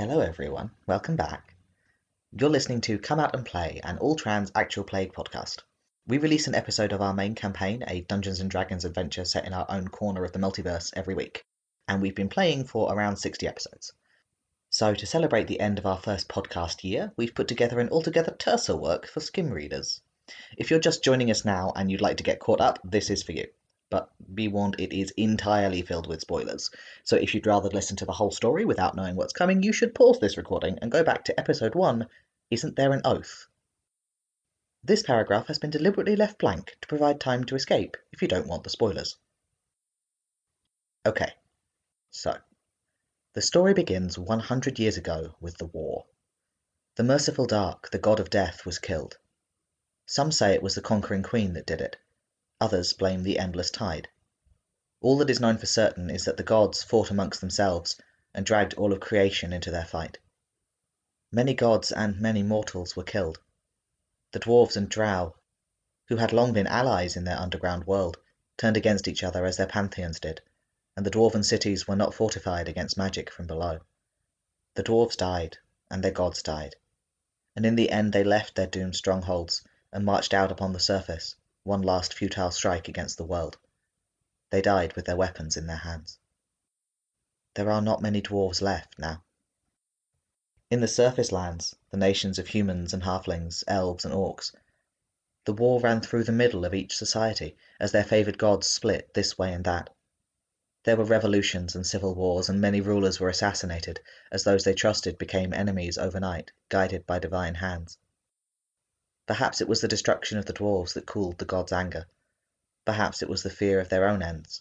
[0.00, 0.70] Hello, everyone.
[0.86, 1.54] Welcome back.
[2.32, 5.58] You're listening to Come Out and Play, an all trans actual play podcast.
[6.06, 9.52] We release an episode of our main campaign, a Dungeons and Dragons adventure set in
[9.52, 11.44] our own corner of the multiverse, every week,
[11.86, 13.92] and we've been playing for around 60 episodes.
[14.70, 18.34] So, to celebrate the end of our first podcast year, we've put together an altogether
[18.38, 20.00] terser work for skim readers.
[20.56, 23.22] If you're just joining us now and you'd like to get caught up, this is
[23.22, 23.48] for you
[23.90, 26.70] but be warned it is entirely filled with spoilers.
[27.02, 29.96] So if you'd rather listen to the whole story without knowing what's coming, you should
[29.96, 32.06] pause this recording and go back to episode 1
[32.50, 33.48] Isn't There an Oath?
[34.84, 38.46] This paragraph has been deliberately left blank to provide time to escape if you don't
[38.46, 39.16] want the spoilers.
[41.04, 41.32] Okay,
[42.12, 42.38] so
[43.34, 46.06] the story begins 100 years ago with the war.
[46.94, 49.18] The merciful Dark, the god of death, was killed.
[50.06, 51.96] Some say it was the conquering queen that did it
[52.62, 54.06] Others blame the endless tide.
[55.00, 57.96] All that is known for certain is that the gods fought amongst themselves
[58.34, 60.18] and dragged all of creation into their fight.
[61.32, 63.40] Many gods and many mortals were killed.
[64.32, 65.36] The dwarves and drow,
[66.08, 68.18] who had long been allies in their underground world,
[68.58, 70.42] turned against each other as their pantheons did,
[70.98, 73.80] and the dwarven cities were not fortified against magic from below.
[74.74, 75.56] The dwarves died,
[75.90, 76.76] and their gods died,
[77.56, 81.36] and in the end they left their doomed strongholds and marched out upon the surface,
[81.64, 83.58] one last futile strike against the world.
[84.50, 86.18] They died with their weapons in their hands.
[87.54, 89.22] There are not many dwarves left now.
[90.70, 94.54] In the surface lands, the nations of humans and halflings, elves and orcs,
[95.44, 99.36] the war ran through the middle of each society as their favoured gods split this
[99.36, 99.90] way and that.
[100.84, 104.00] There were revolutions and civil wars, and many rulers were assassinated
[104.30, 107.98] as those they trusted became enemies overnight, guided by divine hands.
[109.30, 112.04] Perhaps it was the destruction of the dwarves that cooled the gods' anger.
[112.84, 114.60] Perhaps it was the fear of their own ends.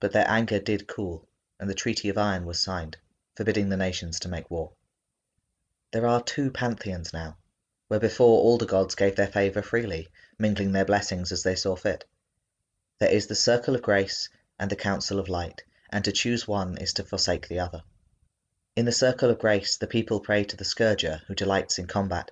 [0.00, 1.26] But their anger did cool,
[1.58, 2.98] and the Treaty of Iron was signed,
[3.36, 4.72] forbidding the nations to make war.
[5.92, 7.38] There are two pantheons now,
[7.88, 11.74] where before all the gods gave their favour freely, mingling their blessings as they saw
[11.74, 12.04] fit.
[12.98, 14.28] There is the Circle of Grace
[14.58, 17.82] and the Council of Light, and to choose one is to forsake the other.
[18.76, 22.30] In the Circle of Grace the people pray to the Scourger who delights in combat,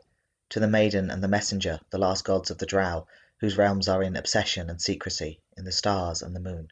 [0.50, 3.06] to the Maiden and the Messenger, the last gods of the Drow,
[3.38, 6.68] whose realms are in obsession and secrecy, in the stars and the moon.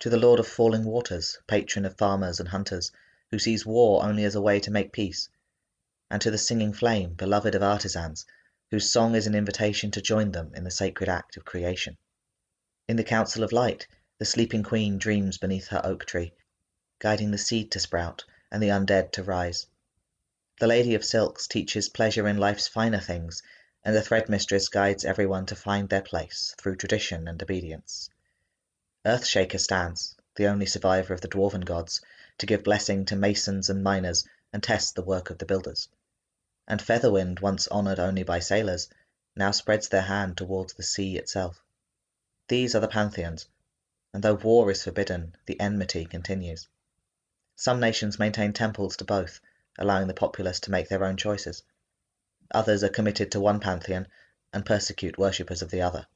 [0.00, 2.90] To the Lord of Falling Waters, patron of farmers and hunters,
[3.30, 5.28] who sees war only as a way to make peace.
[6.10, 8.24] And to the Singing Flame, beloved of artisans,
[8.70, 11.96] whose song is an invitation to join them in the sacred act of creation.
[12.88, 13.86] In the Council of Light,
[14.18, 16.32] the sleeping queen dreams beneath her oak tree,
[16.98, 19.66] guiding the seed to sprout and the undead to rise.
[20.60, 23.44] The Lady of Silks teaches pleasure in life's finer things,
[23.84, 28.10] and the Thread Mistress guides everyone to find their place through tradition and obedience.
[29.04, 32.00] Earthshaker stands, the only survivor of the dwarven gods,
[32.38, 35.88] to give blessing to masons and miners and test the work of the builders.
[36.66, 38.88] And Featherwind, once honoured only by sailors,
[39.36, 41.62] now spreads their hand towards the sea itself.
[42.48, 43.46] These are the pantheons,
[44.12, 46.66] and though war is forbidden, the enmity continues.
[47.54, 49.40] Some nations maintain temples to both,
[49.78, 51.62] allowing the populace to make their own choices.
[52.50, 54.08] Others are committed to one pantheon
[54.52, 56.06] and persecute worshippers of the other.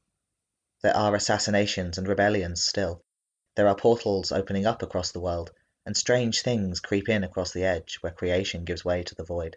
[0.82, 3.04] There are assassinations and rebellions still.
[3.54, 5.52] There are portals opening up across the world,
[5.86, 9.56] and strange things creep in across the edge where creation gives way to the void.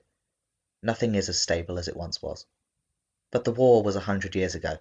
[0.83, 2.45] Nothing is as stable as it once was.
[3.31, 4.77] But the war was a hundred years ago,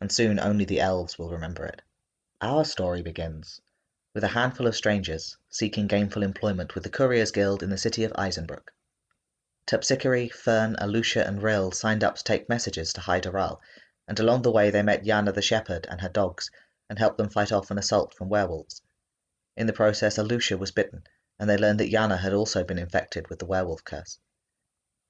[0.00, 1.80] and soon only the elves will remember it.
[2.40, 3.60] Our story begins
[4.14, 8.04] with a handful of strangers seeking gainful employment with the Couriers Guild in the city
[8.04, 8.72] of Eisenbrook.
[9.66, 13.60] Terpsichore, Fern, Alucia, and Rill signed up to take messages to Hydaral,
[14.06, 16.50] and along the way they met Yana the shepherd and her dogs,
[16.88, 18.80] and helped them fight off an assault from werewolves.
[19.58, 21.04] In the process, Alucia was bitten,
[21.38, 24.18] and they learned that Yana had also been infected with the werewolf curse.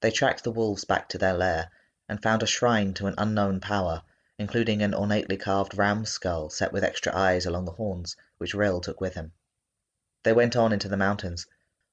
[0.01, 1.71] They tracked the wolves back to their lair,
[2.09, 4.03] and found a shrine to an unknown power
[4.39, 8.81] including an ornately carved ram's skull set with extra eyes along the horns, which Rill
[8.81, 9.33] took with him.
[10.23, 11.47] They went on into the mountains,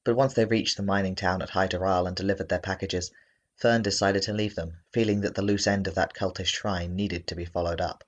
[0.03, 3.09] but once they reached the mining town at Hydaral and delivered their packages,
[3.55, 7.25] Fern decided to leave them, feeling that the loose end of that cultish shrine needed
[7.25, 8.03] to be followed up.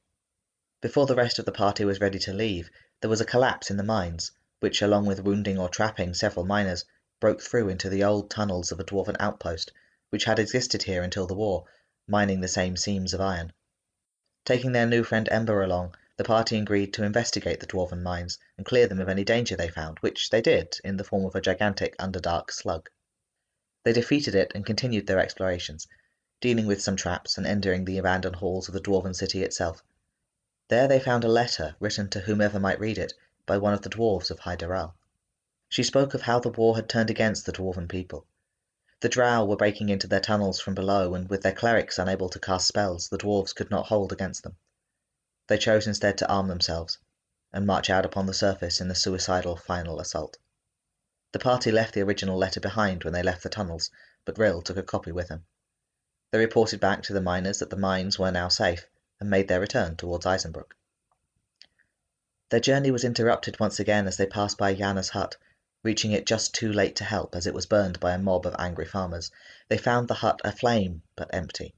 [0.82, 2.70] Before the rest of the party was ready to leave,
[3.02, 6.86] there was a collapse in the mines, which, along with wounding or trapping several miners,
[7.20, 9.72] broke through into the old tunnels of a dwarven outpost,
[10.12, 11.66] which had existed here until the war,
[12.08, 13.52] mining the same seams of iron.
[14.48, 18.66] Taking their new friend Ember along, the party agreed to investigate the dwarven mines and
[18.66, 21.42] clear them of any danger they found, which they did in the form of a
[21.42, 22.90] gigantic underdark slug.
[23.84, 25.86] They defeated it and continued their explorations,
[26.40, 29.84] dealing with some traps and entering the abandoned halls of the dwarven city itself.
[30.70, 33.14] There they found a letter written to whomever might read it
[33.46, 34.94] by one of the dwarves of Hydaral.
[35.68, 38.26] She spoke of how the war had turned against the dwarven people.
[39.00, 42.40] The drow were breaking into their tunnels from below, and with their clerics unable to
[42.40, 44.58] cast spells, the dwarves could not hold against them.
[45.46, 46.98] They chose instead to arm themselves
[47.54, 50.40] and march out upon the surface in the suicidal final assault.
[51.32, 53.92] The party left the original letter behind when they left the tunnels,
[54.26, 55.46] but Rill took a copy with him.
[56.32, 58.88] They reported back to the miners that the mines were now safe
[59.20, 60.76] and made their return towards Eisenbrook.
[62.50, 65.38] Their journey was interrupted once again as they passed by Yana's hut,
[65.88, 68.54] reaching it just too late to help as it was burned by a mob of
[68.60, 69.32] angry farmers.
[69.70, 71.76] They found the hut aflame but empty,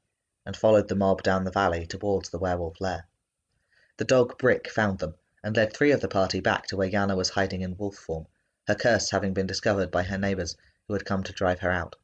[0.47, 3.07] and followed the mob down the valley towards the werewolf lair.
[3.97, 5.13] The dog Brick found them
[5.43, 8.25] and led three of the party back to where Yana was hiding in wolf form,
[8.65, 10.57] her curse having been discovered by her neighbours
[10.87, 11.95] who had come to drive her out.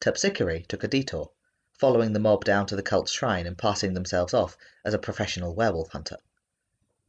[0.00, 1.32] Terpsichore took a detour,
[1.72, 5.52] following the mob down to the cult's shrine and passing themselves off as a professional
[5.52, 6.18] werewolf hunter.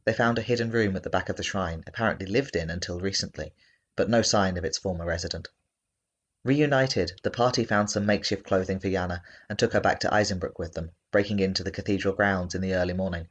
[0.04, 2.98] They found a hidden room at the back of the shrine, apparently lived in until
[2.98, 3.54] recently,
[3.96, 5.48] but no sign of its former resident.
[6.44, 10.58] Reunited, the party found some makeshift clothing for Yana and took her back to Eisenbrook
[10.58, 13.26] with them, breaking into the cathedral grounds in the early morning.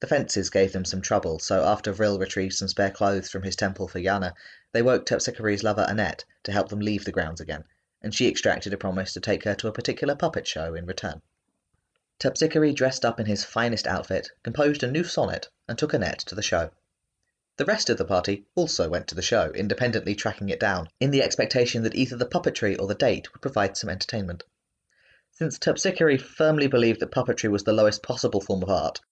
[0.00, 3.54] The fences gave them some trouble, so after Rill retrieved some spare clothes from his
[3.54, 4.34] temple for Yana,
[4.72, 7.64] they woke Terpsichore's lover Annette to help them leave the grounds again,
[8.00, 11.22] and she extracted a promise to take her to a particular puppet show in return.
[12.18, 16.34] Terpsichore dressed up in his finest outfit, composed a new sonnet, and took Annette to
[16.34, 16.70] the show.
[17.58, 21.10] The rest of the party also went to the show, independently tracking it down, in
[21.10, 24.42] the expectation that either the puppetry or the date would provide some entertainment.
[25.32, 29.02] Since Terpsichore firmly believed that puppetry was the lowest possible form of art,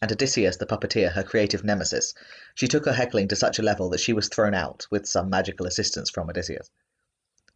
[0.00, 2.14] and Odysseus the puppeteer her creative nemesis,
[2.54, 5.28] she took her heckling to such a level that she was thrown out, with some
[5.28, 6.70] magical assistance from Odysseus.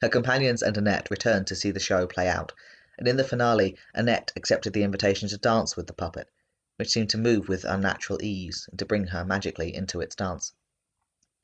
[0.00, 2.50] Her companions and Annette returned to see the show play out,
[2.98, 6.28] and in the finale, Annette accepted the invitation to dance with the puppet,
[6.76, 10.52] which seemed to move with unnatural ease and to bring her magically into its dance.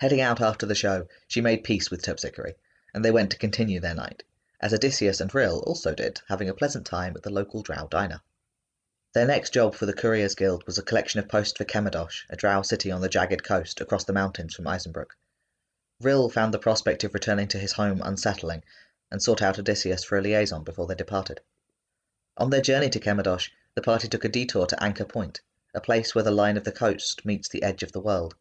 [0.01, 2.55] Heading out after the show, she made peace with Terpsichore,
[2.95, 4.23] and they went to continue their night,
[4.61, 8.21] as Odysseus and Rill also did, having a pleasant time at the local drow diner.
[9.13, 12.37] Their next job for the Couriers Guild was a collection of posts for Kemadosh, a
[12.37, 15.17] drow city on the jagged coast across the mountains from Eisenbrook.
[16.01, 18.63] Rill found the prospect of returning to his home unsettling,
[19.11, 21.41] and sought out Odysseus for a liaison before they departed.
[22.37, 25.41] On their journey to Kemadosh, the party took a detour to Anchor Point,
[25.73, 28.35] a place where the line of the coast meets the edge of the world.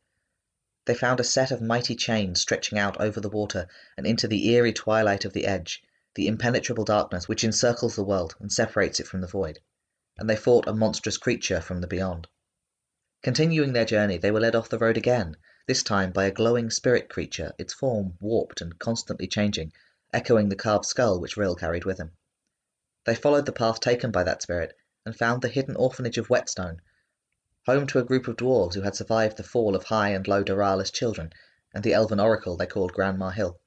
[0.86, 4.50] They found a set of mighty chains stretching out over the water and into the
[4.50, 5.84] eerie twilight of the edge,
[6.16, 9.60] the impenetrable darkness which encircles the world and separates it from the void,
[10.18, 12.28] and they fought a monstrous creature from the beyond.
[13.22, 15.38] Continuing their journey, they were led off the road again,
[15.68, 19.72] this time by a glowing spirit creature, its form warped and constantly changing,
[20.12, 22.14] echoing the carved skull which Rill carried with him.
[23.06, 24.76] They followed the path taken by that spirit
[25.08, 26.82] and found the hidden orphanage of Whetstone,
[27.66, 30.44] home to a group of dwarves who had survived the fall of High and Low
[30.44, 31.32] Doral children,
[31.74, 33.58] and the elven oracle they called Grandma Hill.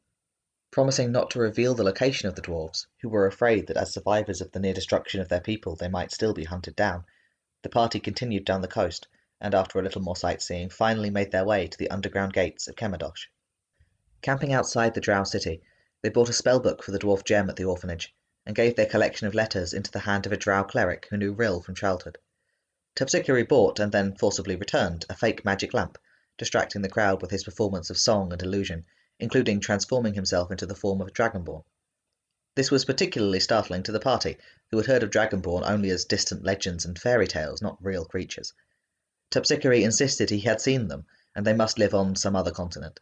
[0.70, 4.42] Promising not to reveal the location of the dwarves, who were afraid that as survivors
[4.42, 7.06] of the near destruction of their people they might still be hunted down,
[7.62, 9.08] the party continued down the coast,
[9.40, 12.76] and after a little more sightseeing finally made their way to the underground gates of
[12.76, 13.28] Kemadosh.
[14.20, 15.62] Camping outside the Drow city,
[16.02, 18.14] they bought a spellbook for the dwarf Jem at the orphanage,
[18.50, 21.32] and gave their collection of letters into the hand of a drow cleric who knew
[21.32, 22.18] Rill from childhood.
[22.96, 25.96] Terpsichore bought, and then forcibly returned, a fake magic lamp,
[26.36, 28.86] distracting the crowd with his performance of song and illusion,
[29.20, 31.62] including transforming himself into the form of a dragonborn.
[32.56, 34.36] This was particularly startling to the party,
[34.72, 38.52] who had heard of dragonborn only as distant legends and fairy tales, not real creatures.
[39.30, 42.98] Terpsichore insisted he had seen them, and they must live on some other continent.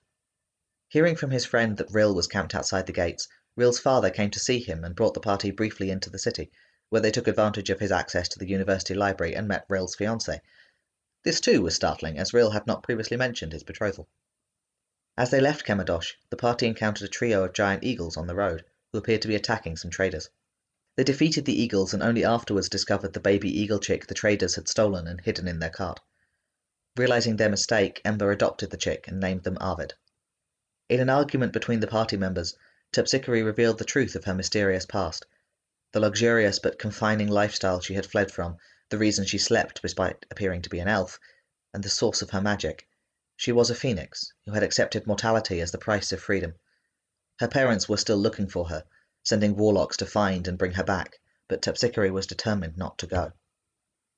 [0.89, 3.29] Hearing from his friend that Rill was camped outside the gates,
[3.59, 6.53] Rill's father came to see him and brought the party briefly into the city,
[6.91, 10.39] where they took advantage of his access to the university library and met Rill's fiancée.
[11.25, 14.09] This too was startling, as Rill had not previously mentioned his betrothal.
[15.17, 18.65] As they left Kemadosh, the party encountered a trio of giant eagles on the road,
[18.93, 20.31] who appeared to be attacking some traders.
[20.95, 24.69] They defeated the eagles and only afterwards discovered the baby eagle chick the traders had
[24.69, 25.99] stolen and hidden in their cart.
[26.97, 29.95] Realizing their mistake, Ember adopted the chick and named them Arvid.
[30.89, 32.57] In an argument between the party members,
[32.91, 35.27] Terpsichore revealed the truth of her mysterious past,
[35.93, 38.57] the luxurious but confining lifestyle she had fled from,
[38.89, 41.21] the reason she slept despite appearing to be an elf,
[41.75, 42.89] and the source of her magic.
[43.37, 46.55] She was a phoenix, who had accepted mortality as the price of freedom.
[47.41, 48.85] Her parents were still looking for her,
[49.23, 53.33] sending warlocks to find and bring her back, but Terpsichore was determined not to go.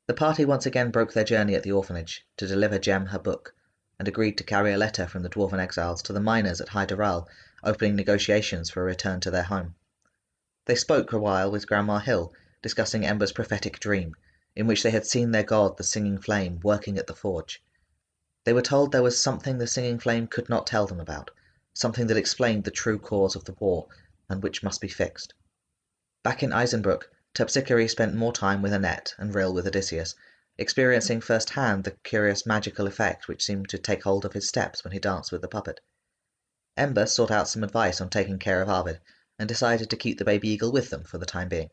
[0.07, 3.53] The party once again broke their journey at the orphanage to deliver Jem her book,
[3.99, 7.27] and agreed to carry a letter from the dwarven exiles to the miners at Doral
[7.63, 9.75] opening negotiations for a return to their home.
[10.65, 14.15] They spoke a while with Grandma Hill, discussing Ember's prophetic dream,
[14.57, 17.63] in which they had seen their god, the Singing Flame, working at the forge.
[18.45, 21.31] They were told there was something the Singing Flame could not tell them about,
[21.75, 23.89] something that explained the true cause of the war
[24.29, 25.35] and which must be fixed.
[26.23, 30.15] Back in Eisenbrook, Terpsichore spent more time with Annette and Rill with Odysseus,
[30.59, 34.93] experiencing firsthand the curious magical effect which seemed to take hold of his steps when
[34.93, 35.81] he danced with the puppet.
[36.77, 39.01] Ember sought out some advice on taking care of Arvid
[39.41, 41.69] and decided to keep the baby eagle with them for the time being.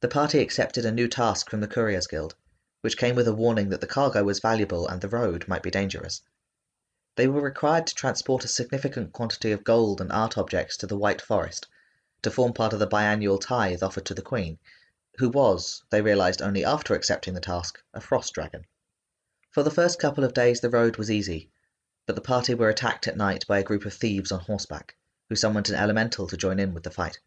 [0.00, 2.34] The party accepted a new task from the Couriers Guild,
[2.80, 5.70] which came with a warning that the cargo was valuable and the road might be
[5.70, 6.22] dangerous.
[7.16, 10.96] They were required to transport a significant quantity of gold and art objects to the
[10.96, 11.66] White Forest
[12.22, 14.58] to form part of the biannual tithe offered to the Queen,
[15.18, 18.64] who was, they realized only after accepting the task, a frost dragon.
[19.50, 21.50] For the first couple of days the road was easy,
[22.08, 24.96] but the party were attacked at night by a group of thieves on horseback,
[25.28, 27.18] who summoned an elemental to join in with the fight.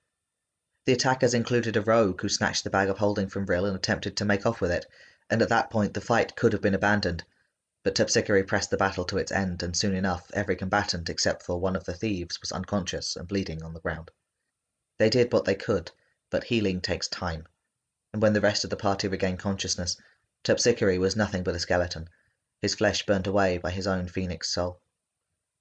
[0.85, 4.17] The attackers included a rogue who snatched the bag of holding from Rill and attempted
[4.17, 4.87] to make off with it,
[5.29, 7.23] and at that point the fight could have been abandoned,
[7.83, 11.59] but Terpsichore pressed the battle to its end, and soon enough every combatant except for
[11.59, 14.09] one of the thieves was unconscious and bleeding on the ground.
[14.97, 15.91] They did what they could,
[16.31, 17.45] but healing takes time,
[18.13, 19.95] and when the rest of the party regained consciousness,
[20.43, 22.09] Terpsichore was nothing but a skeleton,
[22.61, 24.79] his flesh burnt away by his own phoenix soul.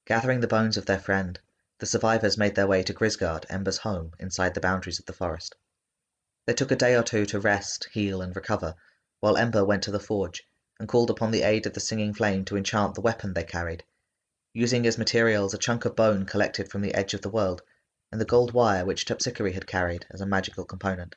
[0.04, 1.40] Gathering the bones of their friend,
[1.78, 5.54] the survivors made their way to Grisgard, Ember's home, inside the boundaries of the forest.
[6.44, 8.74] They took a day or two to rest, heal, and recover,
[9.20, 10.44] while Ember went to the forge
[10.78, 13.82] and called upon the aid of the singing flame to enchant the weapon they carried,
[14.52, 17.62] using as materials a chunk of bone collected from the edge of the world
[18.12, 21.16] and the gold wire which Terpsichore had carried as a magical component.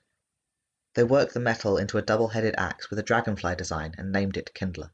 [0.93, 4.53] They worked the metal into a double-headed axe with a dragonfly design and named it
[4.53, 4.91] Kindler.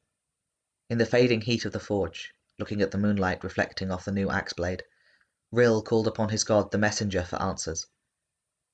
[0.92, 4.32] In the fading heat of the forge, looking at the moonlight reflecting off the new
[4.32, 4.82] axe blade,
[5.52, 7.86] Rill called upon his god the messenger for answers.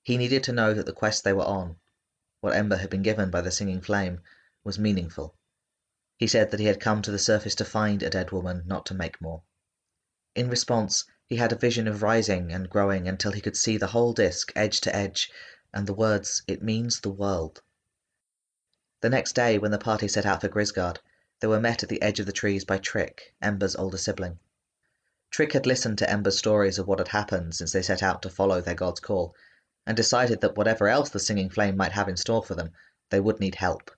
[0.01, 1.75] He needed to know that the quest they were on,
[2.39, 4.21] what Ember had been given by the singing flame,
[4.63, 5.35] was meaningful.
[6.15, 8.85] He said that he had come to the surface to find a dead woman, not
[8.85, 9.43] to make more.
[10.35, 13.87] In response, he had a vision of rising and growing until he could see the
[13.87, 15.29] whole disk edge to edge,
[15.73, 17.61] and the words, It means the world.
[19.01, 21.01] The next day, when the party set out for Grisgard,
[21.45, 24.39] they were met at the edge of the trees by Trick, Ember's older sibling.
[25.29, 28.31] Trick had listened to Ember's stories of what had happened since they set out to
[28.31, 29.35] follow their god's call,
[29.85, 32.71] and decided that whatever else the singing flame might have in store for them,
[33.11, 33.91] they would need help.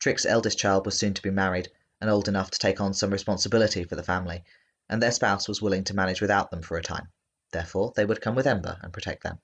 [0.00, 3.10] Trick's eldest child was soon to be married and old enough to take on some
[3.10, 4.42] responsibility for the family,
[4.88, 7.12] and their spouse was willing to manage without them for a time.
[7.52, 9.38] Therefore, they would come with Ember and protect them.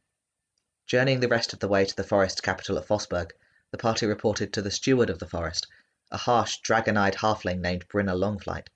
[0.88, 3.30] Journeying the rest of the way to the forest capital at Fossberg,
[3.71, 5.68] the party reported to the steward of the forest,
[6.11, 8.68] a harsh, dragon-eyed halfling named Brinna Longflight,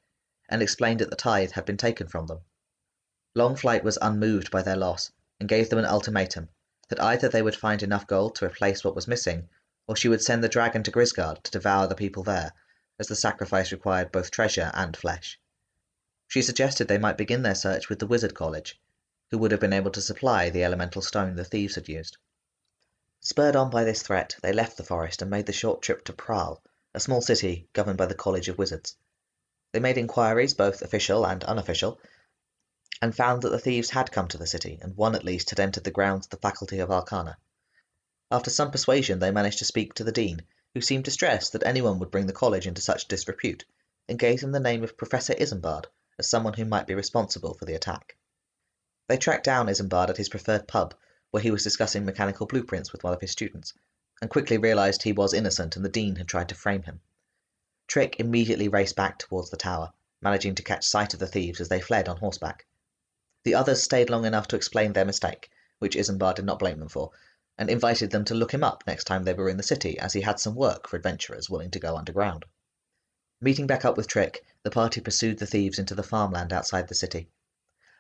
[0.49, 2.41] and explained that the tithe had been taken from them.
[3.35, 6.49] Longflight was unmoved by their loss and gave them an ultimatum
[6.89, 9.49] that either they would find enough gold to replace what was missing,
[9.87, 12.53] or she would send the dragon to Grisgard to devour the people there,
[12.99, 15.39] as the sacrifice required both treasure and flesh.
[16.27, 18.81] She suggested they might begin their search with the Wizard College,
[19.31, 22.17] who would have been able to supply the elemental stone the thieves had used.
[23.21, 26.13] Spurred on by this threat, they left the forest and made the short trip to
[26.15, 26.63] Prahl,
[26.95, 28.97] a small city governed by the College of Wizards.
[29.73, 32.01] They made inquiries, both official and unofficial,
[33.03, 35.61] and found that the thieves had come to the city, and one at least had
[35.61, 37.37] entered the grounds of the Faculty of Arcana.
[38.31, 40.43] After some persuasion, they managed to speak to the dean,
[40.75, 43.65] who seemed distressed that anyone would bring the college into such disrepute,
[44.09, 45.87] and gave them the name of Professor Isambard,
[46.19, 48.17] as someone who might be responsible for the attack.
[49.09, 50.95] They tracked down Isambard at his preferred pub,
[51.31, 53.75] where he was discussing mechanical blueprints with one of his students,
[54.21, 57.01] and quickly realized he was innocent and the dean had tried to frame him.
[57.87, 61.69] Trick immediately raced back towards the tower, managing to catch sight of the thieves as
[61.69, 62.67] they fled on horseback.
[63.45, 65.49] The others stayed long enough to explain their mistake,
[65.79, 67.13] which Isambard did not blame them for,
[67.57, 70.13] and invited them to look him up next time they were in the city, as
[70.13, 72.45] he had some work for adventurers willing to go underground.
[73.41, 76.95] Meeting back up with Trick, the party pursued the thieves into the farmland outside the
[76.95, 77.29] city.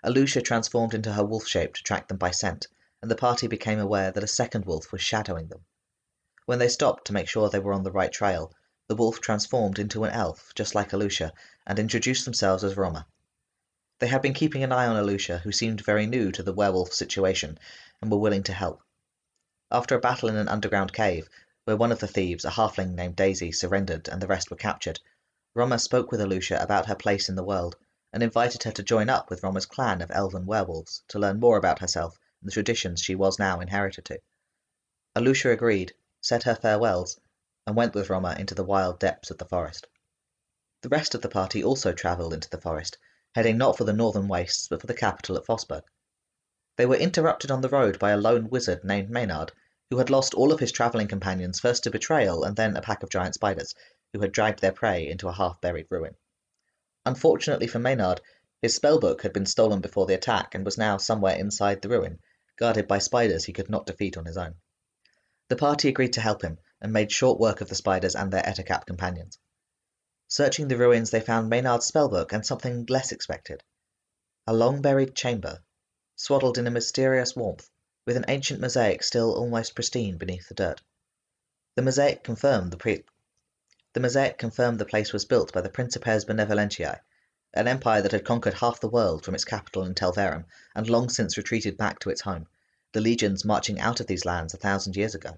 [0.05, 2.67] Alucia transformed into her wolf shape to track them by scent,
[3.01, 5.65] and the party became aware that a second wolf was shadowing them.
[6.49, 8.55] When they stopped to make sure they were on the right trail,
[8.87, 11.35] the wolf transformed into an elf, just like Alucia,
[11.67, 13.07] and introduced themselves as Roma.
[13.99, 16.95] They had been keeping an eye on Alucia, who seemed very new to the werewolf
[16.95, 17.59] situation,
[18.01, 18.81] and were willing to help.
[19.71, 21.29] After a battle in an underground cave,
[21.65, 25.01] where one of the thieves, a halfling named Daisy, surrendered and the rest were captured,
[25.53, 27.77] Roma spoke with Alucia about her place in the world,
[28.11, 31.59] and invited her to join up with Roma's clan of elven werewolves to learn more
[31.59, 34.19] about herself and the traditions she was now inherited to.
[35.15, 37.21] Alucia agreed, said her farewells,
[37.67, 39.87] and went with Roma into the wild depths of the forest.
[40.83, 42.99] The rest of the party also travelled into the forest,
[43.35, 45.85] heading not for the northern wastes but for the capital at Fossberg.
[46.77, 49.53] They were interrupted on the road by a lone wizard named Maynard,
[49.91, 53.03] who had lost all of his travelling companions first to betrayal and then a pack
[53.03, 53.75] of giant spiders,
[54.13, 56.17] who had dragged their prey into a half buried ruin.
[57.07, 58.21] Unfortunately for Maynard,
[58.61, 62.19] His spellbook had been stolen before the attack and was now somewhere inside the ruin,
[62.57, 64.57] guarded by spiders he could not defeat on his own.
[65.49, 68.43] The party agreed to help him and made short work of the spiders and their
[68.43, 69.39] Ettercap companions.
[70.27, 73.63] Searching the ruins, they found Maynard's spellbook and something less expected
[74.47, 75.63] a long buried chamber,
[76.17, 77.71] swaddled in a mysterious warmth,
[78.05, 80.83] with an ancient mosaic still almost pristine beneath the dirt.
[81.77, 83.07] The mosaic confirmed the, pre-
[83.95, 87.01] the mosaic confirmed the place was built by the Principes Benevolentiae,
[87.55, 90.91] an empire that had conquered half the world from its capital in Tel Verum and
[90.91, 92.47] long since retreated back to its home,
[92.93, 95.37] the legions marching out of these lands a thousand years ago.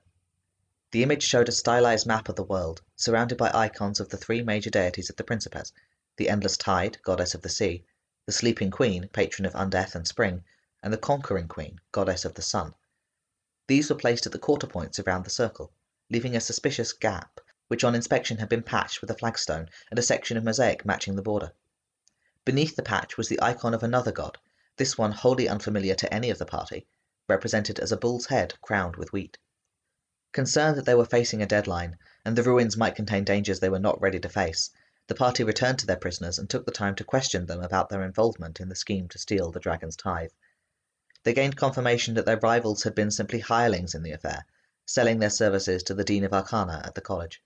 [0.92, 4.42] The image showed a stylized map of the world, surrounded by icons of the three
[4.42, 5.72] major deities of the Principes
[6.16, 7.84] the Endless Tide, goddess of the sea,
[8.26, 10.44] the Sleeping Queen, patron of undeath and spring,
[10.82, 12.74] and the Conquering Queen, goddess of the sun.
[13.66, 15.72] These were placed at the quarter points around the circle,
[16.08, 20.02] leaving a suspicious gap, which on inspection had been patched with a flagstone and a
[20.02, 21.52] section of mosaic matching the border.
[22.44, 24.38] Beneath the patch was the icon of another god,
[24.76, 26.86] this one wholly unfamiliar to any of the party,
[27.30, 29.38] represented as a bull's head crowned with wheat.
[30.32, 33.78] Concerned that they were facing a deadline, and the ruins might contain dangers they were
[33.78, 34.70] not ready to face,
[35.06, 38.02] the party returned to their prisoners and took the time to question them about their
[38.02, 40.32] involvement in the scheme to steal the dragon's tithe.
[41.22, 44.44] They gained confirmation that their rivals had been simply hirelings in the affair,
[44.84, 47.42] selling their services to the Dean of Arcana at the college.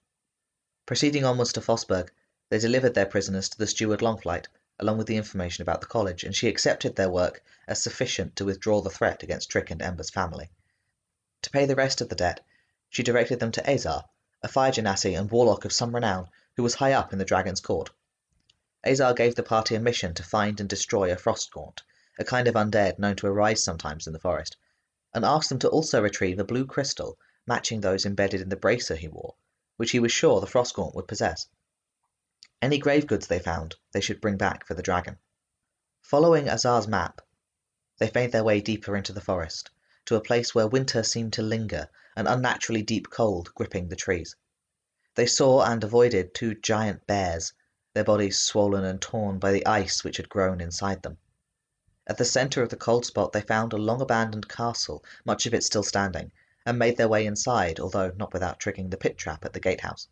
[0.87, 2.11] Proceeding onwards to Fossburg,
[2.49, 4.49] they delivered their prisoners to the steward Longflight,
[4.81, 8.45] along with the information about the college, and she accepted their work as sufficient to
[8.45, 10.51] withdraw the threat against Trick and Ember's family.
[11.43, 12.41] To pay the rest of the debt,
[12.89, 14.05] she directed them to Azar,
[14.43, 17.61] a fire genasi and warlock of some renown, who was high up in the dragon's
[17.61, 17.91] court.
[18.85, 21.83] Azar gave the party a mission to find and destroy a frostgaunt,
[22.19, 24.57] a kind of undead known to arise sometimes in the forest,
[25.15, 27.17] and asked them to also retrieve a blue crystal
[27.47, 29.35] matching those embedded in the bracer he wore,
[29.77, 31.47] which he was sure the frostgaunt would possess.
[32.63, 35.19] Any grave goods they found, they should bring back for the dragon.
[36.03, 37.21] Following Azar's map,
[37.99, 39.71] they made their way deeper into the forest,
[40.05, 44.37] to a place where winter seemed to linger, an unnaturally deep cold gripping the trees.
[45.17, 47.53] They saw and avoided two giant bears,
[47.93, 51.19] their bodies swollen and torn by the ice which had grown inside them.
[52.07, 55.55] At the center of the cold spot they found a long abandoned castle, much of
[55.55, 56.31] it still standing,
[56.65, 60.07] and made their way inside, although not without triggering the pit trap at the gatehouse.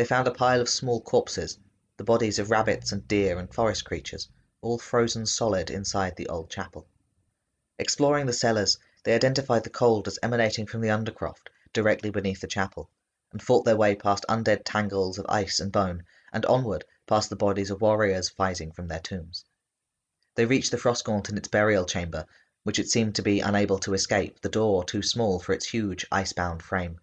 [0.00, 1.58] They found a pile of small corpses,
[1.98, 4.30] the bodies of rabbits and deer and forest creatures,
[4.62, 6.88] all frozen solid inside the old chapel.
[7.78, 12.46] Exploring the cellars, they identified the cold as emanating from the undercroft, directly beneath the
[12.46, 12.88] chapel,
[13.30, 17.36] and fought their way past undead tangles of ice and bone, and onward past the
[17.36, 19.44] bodies of warriors fighting from their tombs.
[20.34, 22.24] They reached the Frostgaunt in its burial chamber,
[22.62, 26.06] which it seemed to be unable to escape, the door too small for its huge
[26.10, 27.00] ice-bound frame.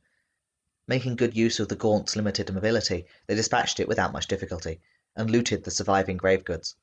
[0.89, 4.79] Making good use of the gaunt's limited mobility, they dispatched it without much difficulty,
[5.17, 6.77] and looted the surviving grave goods.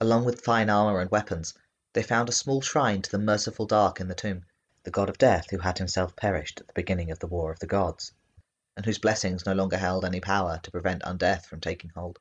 [0.00, 1.54] Along with fine armor and weapons,
[1.92, 4.44] they found a small shrine to the merciful Dark in the tomb,
[4.82, 7.60] the god of death who had himself perished at the beginning of the War of
[7.60, 8.10] the Gods,
[8.76, 12.18] and whose blessings no longer held any power to prevent undeath from taking hold.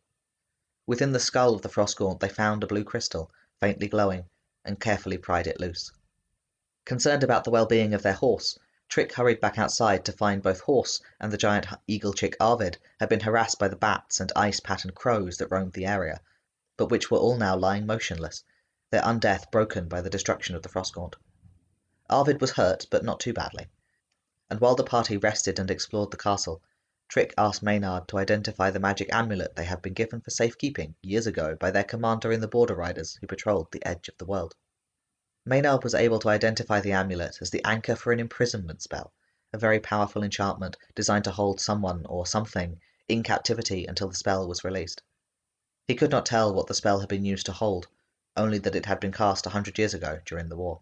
[0.85, 4.25] Within the skull of the Frostgaunt they found a blue crystal, faintly glowing,
[4.63, 5.91] and carefully pried it loose.
[6.85, 8.59] Concerned about the well-being of their horse,
[8.91, 13.07] Trick hurried back outside to find both Horse and the giant eagle chick Arvid had
[13.07, 16.19] been harassed by the bats and ice-patterned crows that roamed the area,
[16.75, 18.43] but which were all now lying motionless,
[18.89, 21.15] their undeath broken by the destruction of the Frostgaunt.
[22.09, 23.69] Arvid was hurt, but not too badly,
[24.49, 26.61] and while the party rested and explored the castle,
[27.07, 31.27] Trick asked Maynard to identify the magic amulet they had been given for safekeeping years
[31.27, 34.53] ago by their commander in the Border Riders who patrolled the edge of the world.
[35.43, 39.11] Maynard was able to identify the amulet as the anchor for an imprisonment spell,
[39.51, 44.47] a very powerful enchantment designed to hold someone or something in captivity until the spell
[44.47, 45.01] was released.
[45.87, 47.87] He could not tell what the spell had been used to hold,
[48.37, 50.81] only that it had been cast a hundred years ago during the war.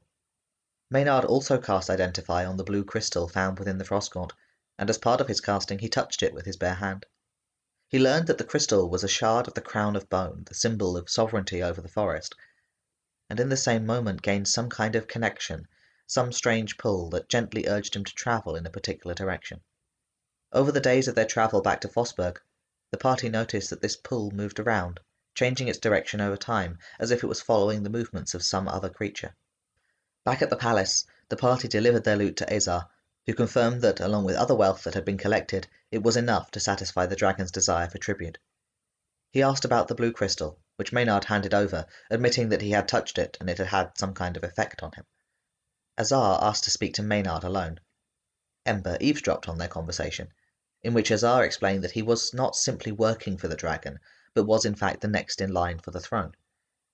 [0.89, 4.34] Maynard also cast Identify on the blue crystal found within the Frostgaunt,
[4.78, 7.06] and as part of his casting he touched it with his bare hand.
[7.88, 10.98] He learned that the crystal was a shard of the crown of bone, the symbol
[10.98, 12.36] of sovereignty over the forest,
[13.30, 15.68] and in the same moment gained some kind of connection,
[16.08, 19.62] some strange pull that gently urged him to travel in a particular direction.
[20.52, 22.42] Over the days of their travel back to Fossburg,
[22.92, 25.00] the party noticed that this pull moved around,
[25.36, 28.89] changing its direction over time, as if it was following the movements of some other
[28.89, 29.36] creature.
[30.24, 32.89] Back at the palace, the party delivered their loot to Azar,
[33.28, 36.60] who confirmed that, along with other wealth that had been collected, it was enough to
[36.60, 38.39] satisfy the dragon's desire for tribute.
[39.30, 43.18] He asked about the blue crystal, which Maynard handed over, admitting that he had touched
[43.18, 45.06] it and it had had some kind of effect on him.
[45.98, 47.82] Azar asked to speak to Maynard alone.
[48.65, 50.32] Ember eavesdropped on their conversation,
[50.82, 54.00] in which Azar explained that he was not simply working for the dragon,
[54.34, 56.32] but was in fact the next in line for the throne.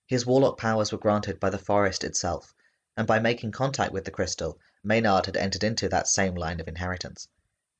[0.08, 2.56] His warlock powers were granted by the forest itself,
[2.98, 6.68] and by making contact with the crystal, Maynard had entered into that same line of
[6.68, 7.28] inheritance.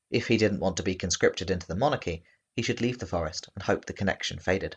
[0.08, 2.22] If he didn't want to be conscripted into the monarchy,
[2.54, 4.76] he should leave the forest and hope the connection faded.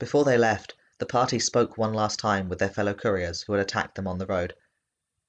[0.00, 3.62] Before they left, the party spoke one last time with their fellow couriers who had
[3.62, 4.56] attacked them on the road,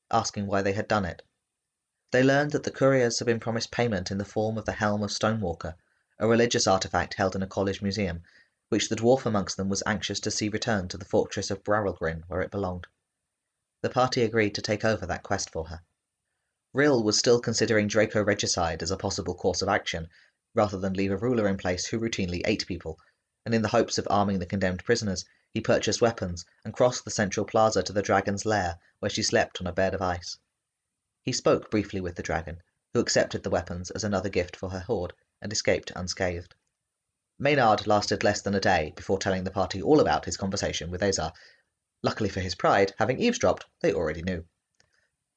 [0.09, 1.21] asking why they had done it.
[2.09, 5.03] They learned that the couriers had been promised payment in the form of the Helm
[5.03, 5.75] of Stonewalker,
[6.17, 8.23] a religious artifact held in a college museum,
[8.69, 12.23] which the dwarf amongst them was anxious to see returned to the fortress of Baralgrin
[12.27, 12.87] where it belonged.
[13.83, 15.83] The party agreed to take over that quest for her.
[16.73, 20.09] Rill was still considering Draco regicide as a possible course of action,
[20.55, 22.97] rather than leave a ruler in place who routinely ate people,
[23.45, 27.11] and in the hopes of arming the condemned prisoners, he purchased weapons and crossed the
[27.11, 30.37] central plaza to the dragon's lair, where she slept on a bed of ice.
[31.21, 32.61] He spoke briefly with the dragon,
[32.93, 36.55] who accepted the weapons as another gift for her hoard, and escaped unscathed.
[37.37, 41.03] Maynard lasted less than a day before telling the party all about his conversation with
[41.03, 41.33] Azar.
[42.01, 44.45] Luckily for his pride, having eavesdropped, they already knew.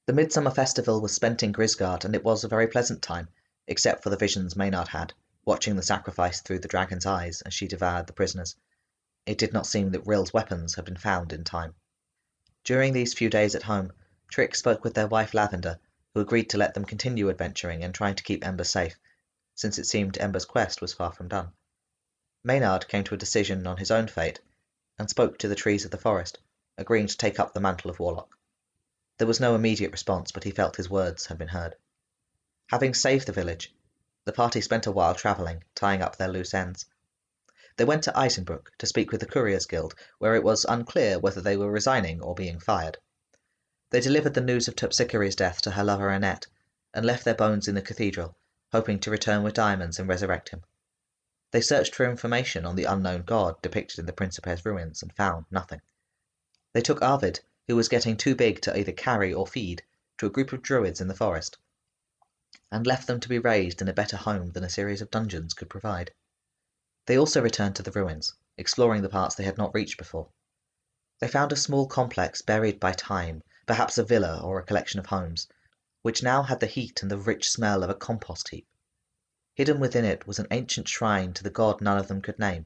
[0.07, 3.29] The Midsummer Festival was spent in Grisgard, and it was a very pleasant time,
[3.67, 5.13] except for the visions Maynard had,
[5.49, 8.55] watching the sacrifice through the dragon's eyes as she devoured the prisoners.
[9.25, 11.75] It did not seem that Rill's weapons had been found in time.
[12.65, 13.91] During these few days at home,
[14.31, 15.79] Trick spoke with their wife Lavender,
[16.13, 18.99] who agreed to let them continue adventuring and trying to keep Ember safe,
[19.55, 21.51] since it seemed Ember's quest was far from done.
[22.45, 24.41] Maynard came to a decision on his own fate,
[24.99, 26.39] and spoke to the trees of the forest,
[26.77, 28.37] agreeing to take up the mantle of Warlock.
[29.17, 31.75] There was no immediate response, but he felt his words had been heard.
[32.67, 33.75] Having saved the village,
[34.29, 36.85] the party spent a while travelling, tying up their loose ends.
[37.79, 41.41] They went to Eisenbrook to speak with the Couriers Guild, where it was unclear whether
[41.41, 42.99] they were resigning or being fired.
[43.89, 46.47] They delivered the news of Terpsichore's death to her lover Annette,
[46.93, 48.37] and left their bones in the cathedral,
[48.71, 50.63] hoping to return with diamonds and resurrect him.
[51.51, 55.47] They searched for information on the unknown god depicted in the Principe's ruins and found
[55.51, 55.81] nothing.
[56.75, 59.85] They took Arvid, who was getting too big to either carry or feed,
[60.19, 61.57] to a group of druids in the forest,
[62.71, 65.53] and left them to be raised in a better home than a series of dungeons
[65.53, 66.11] could provide.
[67.05, 70.31] They also returned to the ruins, exploring the parts they had not reached before.
[71.19, 75.05] They found a small complex buried by time, perhaps a villa or a collection of
[75.05, 75.47] homes,
[76.01, 78.67] which now had the heat and the rich smell of a compost heap.
[79.53, 82.65] Hidden within it was an ancient shrine to the god none of them could name,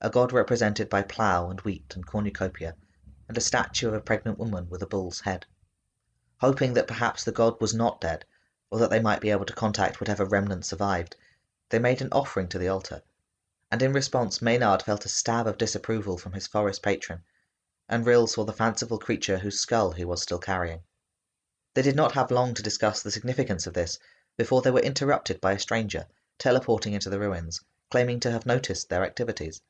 [0.00, 2.74] a god represented by plough and wheat and cornucopia,
[3.28, 5.44] and a statue of a pregnant woman with a bull's head.
[6.38, 8.24] Hoping that perhaps the god was not dead,
[8.70, 11.16] or that they might be able to contact whatever remnant survived,
[11.70, 13.02] they made an offering to the altar,
[13.68, 17.24] and in response Maynard felt a stab of disapproval from his forest patron,
[17.88, 20.84] and Rill saw the fanciful creature whose skull he was still carrying.
[21.74, 23.98] They did not have long to discuss the significance of this
[24.36, 26.06] before they were interrupted by a stranger
[26.38, 29.60] teleporting into the ruins, claiming to have noticed their activities.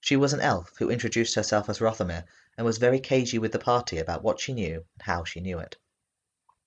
[0.00, 2.24] She was an elf who introduced herself as Rothamir
[2.58, 5.58] and was very cagey with the party about what she knew and how she knew
[5.58, 5.78] it.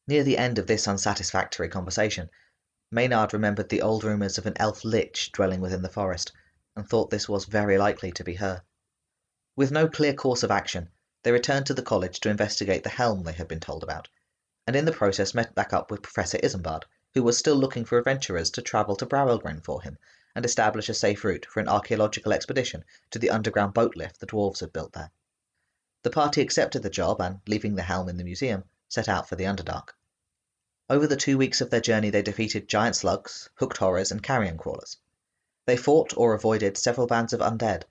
[0.08, 2.32] Near the end of this unsatisfactory conversation,
[2.90, 6.32] Maynard remembered the old rumours of an elf lich dwelling within the forest,
[6.76, 8.64] and thought this was very likely to be her.
[9.56, 10.90] With no clear course of action,
[11.22, 14.08] they returned to the college to investigate the helm they had been told about,
[14.66, 18.00] and in the process met back up with Professor Isambard, who was still looking for
[18.00, 20.00] adventurers to travel to Barrelgrin for him
[20.34, 24.26] and establish a safe route for an archaeological expedition to the underground boat lift the
[24.26, 25.12] dwarves had built there.
[26.02, 29.38] The party accepted the job and, leaving the helm in the museum, set out for
[29.38, 29.95] the Underdark.
[30.89, 34.58] Over the two weeks of their journey they defeated giant slugs, hooked horrors, and carrion
[34.58, 34.97] crawlers.
[35.65, 37.86] They fought or avoided several bands of undead,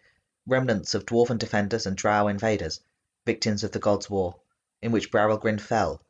[0.46, 2.80] remnants of dwarven defenders and drow invaders,
[3.24, 4.40] victims of the gods' war,
[4.82, 6.02] in which Barrelgrin fell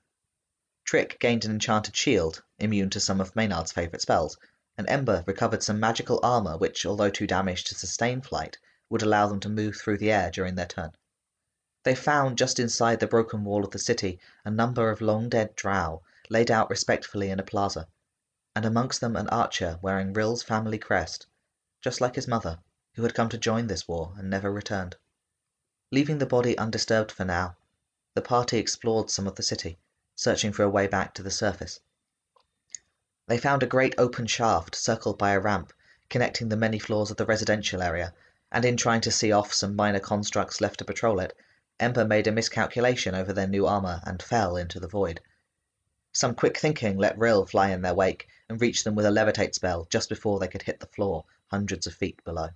[0.84, 4.36] Trick gained an enchanted shield, immune to some of Maynard's favourite spells,
[4.76, 9.28] and Ember recovered some magical armour which, although too damaged to sustain flight, would allow
[9.28, 10.90] them to move through the air during their turn.
[11.82, 15.56] They found just inside the broken wall of the city a number of long dead
[15.56, 17.88] drow laid out respectfully in a plaza,
[18.54, 21.26] and amongst them an archer wearing Rill's family crest,
[21.80, 22.58] just like his mother,
[22.96, 24.94] who had come to join this war and never returned.
[25.90, 27.56] Leaving the body undisturbed for now,
[28.12, 29.78] the party explored some of the city
[30.14, 31.80] searching for a way back to the surface.
[33.26, 35.72] They found a great open shaft circled by a ramp
[36.10, 38.12] connecting the many floors of the residential area,
[38.52, 41.34] and in trying to see off some minor constructs left to patrol it,
[41.80, 45.18] Ember made a miscalculation over their new armor and fell into the void.
[46.12, 49.54] Some quick thinking let Rill fly in their wake and reach them with a levitate
[49.54, 52.50] spell just before they could hit the floor hundreds of feet below.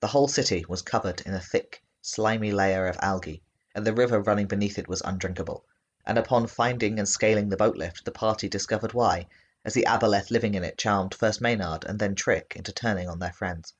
[0.00, 3.40] The whole city was covered in a thick, slimy layer of algae,
[3.72, 5.64] and the river running beneath it was undrinkable,
[6.04, 9.28] and upon finding and scaling the boat lift the party discovered why,
[9.64, 13.20] as the aboleth living in it charmed first Maynard and then Trick into turning on
[13.20, 13.74] their friends.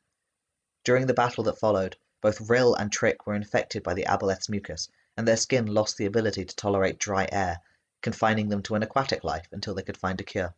[0.84, 4.88] During the battle that followed, Both Rill and Trick were infected by the aboleth's mucus,
[5.14, 7.60] and their skin lost the ability to tolerate dry air,
[8.00, 10.54] confining them to an aquatic life until they could find a cure.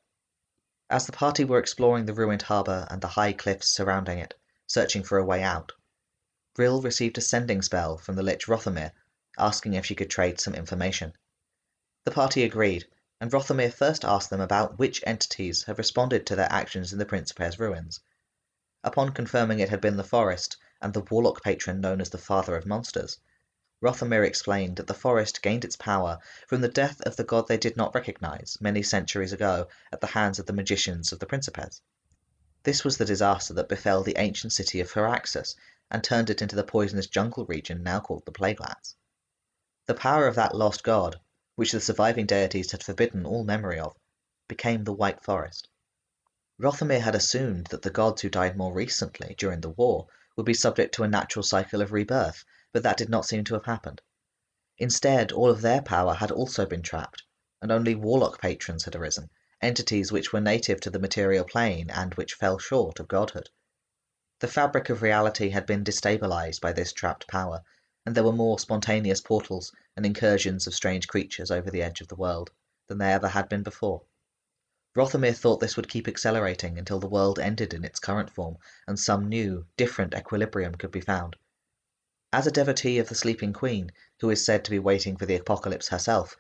[0.89, 4.33] As the party were exploring the ruined harbour and the high cliffs surrounding it,
[4.69, 5.73] searching for a way out,
[6.57, 8.93] Rill received a sending spell from the Lich Rothamir,
[9.37, 11.15] asking if she could trade some information.
[12.05, 12.87] The party agreed,
[13.21, 17.07] and Rothamir first asked them about which entities had responded to their actions in the
[17.07, 17.99] Principe's ruins.
[18.85, 22.55] Upon confirming it had been the forest and the warlock patron known as the Father
[22.55, 23.17] of Monsters,
[23.81, 27.57] Rothamir explained that the forest gained its power from the death of the god they
[27.57, 31.81] did not recognize many centuries ago at the hands of the magicians of the Principes.
[32.63, 35.57] This was the disaster that befell the ancient city of Firaxis
[35.91, 38.97] and turned it into the poisonous jungle region now called the Plaguelands.
[39.87, 41.19] The power of that lost god,
[41.55, 43.97] which the surviving deities had forbidden all memory of,
[44.47, 45.69] became the White Forest.
[46.59, 50.53] Rothamir had assumed that the gods who died more recently during the war would be
[50.55, 54.03] subject to a natural cycle of rebirth but that did not seem to have happened.
[54.77, 57.23] Instead, all of their power had also been trapped,
[57.63, 59.31] and only warlock patrons had arisen,
[59.63, 63.49] entities which were native to the material plane and which fell short of godhood.
[64.41, 67.63] The fabric of reality had been destabilized by this trapped power,
[68.05, 72.09] and there were more spontaneous portals and incursions of strange creatures over the edge of
[72.09, 72.51] the world
[72.89, 74.03] than there ever had been before.
[74.97, 78.57] Rothamir thought this would keep accelerating until the world ended in its current form
[78.87, 81.37] and some new, different equilibrium could be found.
[82.33, 85.37] As a devotee of the Sleeping Queen, who is said to be waiting for the
[85.37, 86.35] apocalypse herself,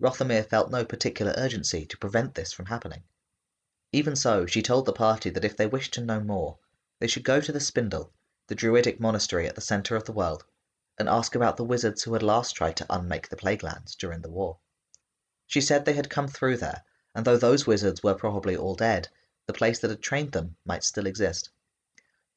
[0.00, 3.04] Rothamir felt no particular urgency to prevent this from happening.
[3.92, 6.58] Even so, she told the party that if they wished to know more,
[6.98, 8.12] they should go to the Spindle,
[8.48, 10.44] the druidic monastery at the center of the world,
[10.98, 14.30] and ask about the wizards who had last tried to unmake the Plaguelands during the
[14.32, 14.58] war.
[15.46, 16.82] She said they had come through there,
[17.14, 19.08] and though those wizards were probably all dead,
[19.46, 21.50] the place that had trained them might still exist.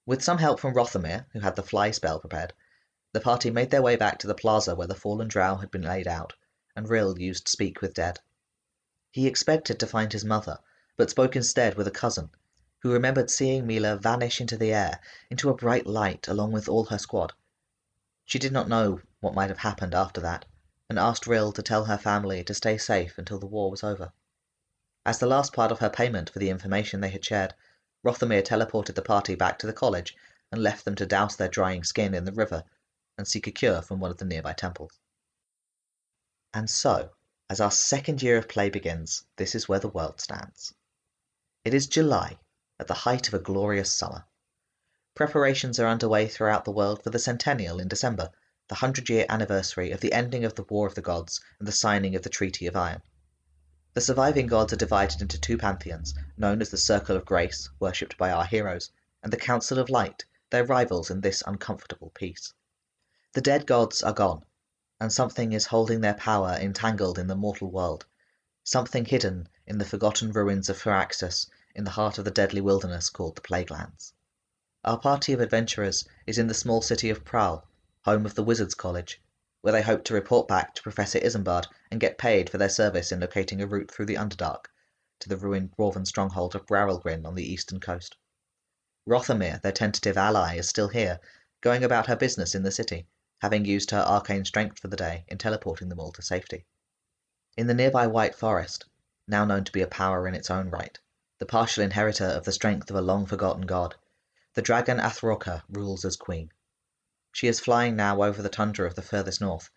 [0.05, 2.53] With some help from Rothamir, who had the fly spell prepared,
[3.11, 5.83] the party made their way back to the plaza where the fallen drow had been
[5.83, 6.33] laid out,
[6.75, 8.19] and Rill used Speak with Dead.
[9.11, 10.57] He expected to find his mother,
[10.97, 12.31] but spoke instead with a cousin,
[12.79, 16.85] who remembered seeing Mila vanish into the air, into a bright light, along with all
[16.85, 17.31] her squad.
[18.25, 20.45] She did not know what might have happened after that,
[20.89, 24.11] and asked Rill to tell her family to stay safe until the war was over.
[25.05, 27.53] As the last part of her payment for the information they had shared,
[28.03, 30.15] Rothamir teleported the party back to the college
[30.49, 32.63] and left them to douse their drying skin in the river
[33.17, 34.97] and seek a cure from one of the nearby temples.
[36.53, 37.11] And so,
[37.49, 40.73] as our second year of play begins, this is where the world stands.
[41.65, 42.39] It is July,
[42.79, 44.23] at the height of a glorious summer.
[45.15, 48.31] Preparations are underway throughout the world for the centennial in December,
[48.69, 51.73] the hundred year anniversary of the ending of the War of the Gods and the
[51.73, 53.01] signing of the Treaty of Iron.
[53.95, 58.17] The surviving gods are divided into two pantheons, known as the Circle of Grace, worshipped
[58.17, 58.89] by our heroes,
[59.21, 62.51] and the Council of Light, their rivals in this uncomfortable peace.
[63.33, 64.45] The dead gods are gone,
[64.99, 68.07] and something is holding their power entangled in the mortal world,
[68.63, 73.11] something hidden in the forgotten ruins of Firaxis in the heart of the deadly wilderness
[73.11, 74.11] called the Plaguelands.
[74.83, 77.67] Our party of adventurers is in the small city of Prahl,
[78.01, 79.21] home of the Wizards College,
[79.63, 83.13] where they hope to report back to Professor Isambard and get paid for their service
[83.13, 84.65] in locating a route through the Underdark
[85.19, 88.17] to the ruined dwarven stronghold of Brarelgrin on the eastern coast.
[89.07, 91.17] Rothamir, their tentative ally, is still here,
[91.61, 93.07] going about her business in the city,
[93.39, 96.65] having used her arcane strength for the day in teleporting them all to safety.
[97.55, 98.85] In the nearby White Forest,
[99.29, 100.99] now known to be a power in its own right,
[101.39, 103.95] the partial inheritor of the strength of a long forgotten god,
[104.55, 106.51] the dragon Athroka rules as queen.
[107.35, 109.71] She is flying now over the tundra of the furthest north,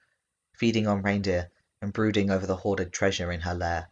[0.52, 3.88] feeding on reindeer and brooding over the hoarded treasure in her lair.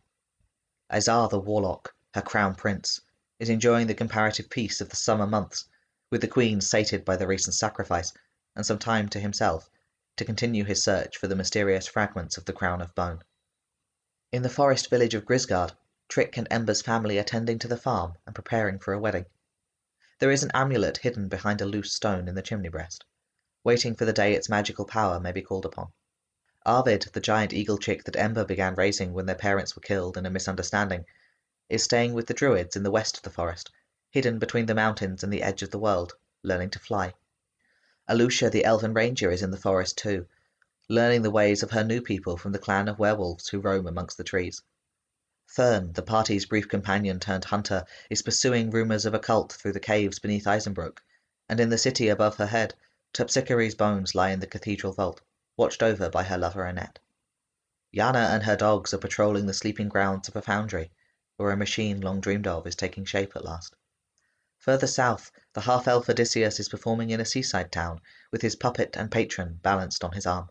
[0.91, 3.01] Azar the warlock, her crown prince,
[3.39, 5.65] is enjoying the comparative peace of the summer months,
[6.11, 8.13] with the queen sated by the recent sacrifice
[8.55, 9.71] and some time to himself
[10.17, 13.23] to continue his search for the mysterious fragments of the crown of bone.
[14.31, 15.73] In the forest village of Grisgard,
[16.09, 19.25] Trick and Ember's family are tending to the farm and preparing for a wedding.
[20.19, 23.07] There is an amulet hidden behind a loose stone in the chimney breast,
[23.65, 25.89] waiting for the day its magical power may be called upon.
[26.67, 30.27] Arvid, the giant eagle chick that Ember began raising when their parents were killed in
[30.27, 31.05] a misunderstanding,
[31.69, 33.71] is staying with the druids in the west of the forest,
[34.11, 37.13] hidden between the mountains and the edge of the world, learning to fly.
[38.07, 40.27] Alucia the elven ranger is in the forest too,
[40.89, 44.19] learning the ways of her new people from the clan of werewolves who roam amongst
[44.19, 44.61] the trees.
[45.47, 49.81] Fern, the party's brief companion turned hunter, is pursuing rumours of a cult through the
[49.81, 51.03] caves beneath Eisenbrook,
[51.49, 52.75] and in the city above her head,
[53.15, 55.21] Terpsichore's bones lie in the cathedral vault,
[55.57, 56.99] watched over by her lover Annette.
[57.93, 60.91] Yana and her dogs are patrolling the sleeping grounds of a foundry,
[61.37, 63.77] where a machine long dreamed of is taking shape at last.
[64.59, 68.01] Further south, the half elf Odysseus is performing in a seaside town,
[68.33, 70.51] with his puppet and patron balanced on his arm.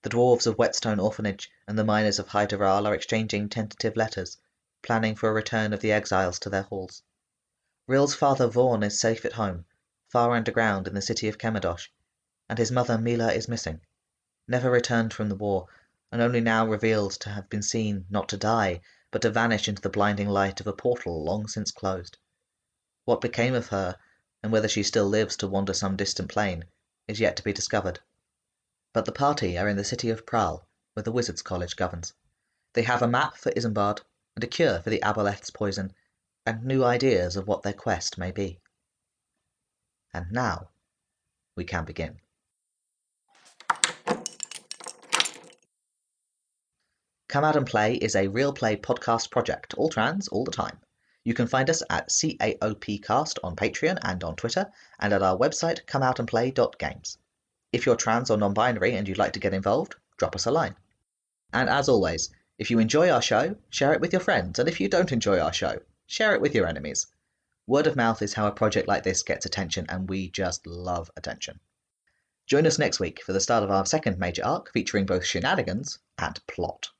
[0.00, 4.38] The dwarves of Whetstone Orphanage and the miners of Hydaral are exchanging tentative letters,
[4.80, 7.02] planning for a return of the exiles to their halls.
[7.86, 9.66] Rill's father Vaughan is safe at home,
[10.16, 11.90] far underground in the city of Kemodosh,
[12.48, 13.82] and his mother Mila is missing,
[14.48, 15.66] never returned from the war,
[16.10, 19.82] and only now revealed to have been seen not to die, but to vanish into
[19.82, 22.16] the blinding light of a portal long since closed.
[23.04, 23.98] What became of her,
[24.42, 26.64] and whether she still lives to wander some distant plane,
[27.06, 28.00] is yet to be discovered.
[28.94, 32.14] But the party are in the city of Praal, where the Wizards' College governs.
[32.72, 34.00] They have a map for Isambard,
[34.34, 35.92] and a cure for the Aboleth's poison,
[36.46, 38.62] and new ideas of what their quest may be.
[40.16, 40.70] And now
[41.56, 42.20] we can begin.
[47.28, 50.80] Come Out and Play is a real play podcast project, all trans, all the time.
[51.22, 55.84] You can find us at CAOPcast on Patreon and on Twitter, and at our website,
[55.84, 57.18] comeoutandplay.games.
[57.74, 60.50] If you're trans or non binary and you'd like to get involved, drop us a
[60.50, 60.76] line.
[61.52, 64.80] And as always, if you enjoy our show, share it with your friends, and if
[64.80, 67.06] you don't enjoy our show, share it with your enemies.
[67.68, 71.10] Word of mouth is how a project like this gets attention, and we just love
[71.16, 71.58] attention.
[72.46, 75.98] Join us next week for the start of our second major arc featuring both shenanigans
[76.16, 76.90] and plot.